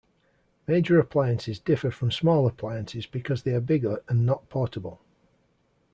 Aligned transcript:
Major 0.65 0.99
appliances 0.99 1.59
differ 1.59 1.91
from 1.91 2.09
small 2.11 2.47
appliances 2.47 3.05
because 3.05 3.43
they 3.43 3.53
are 3.53 3.59
bigger 3.61 4.01
and 4.09 4.25
not 4.25 4.49
portable. 4.49 4.99